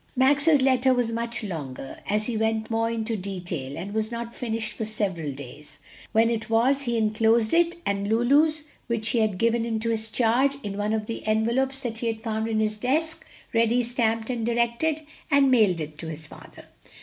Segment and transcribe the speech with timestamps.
[0.15, 4.73] Max's letter was much longer, as he went more into detail, and was not finished
[4.73, 5.77] for several days.
[6.11, 10.55] When it was he inclosed it and Lulu's, which she had given into his charge,
[10.63, 14.43] in one of the envelopes that he had found in his desk ready stamped and
[14.43, 16.65] directed, and mailed it to his father.